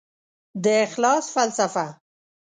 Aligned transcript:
د 0.63 0.65
اخلاص 0.85 1.25
فلسفه 1.33 1.87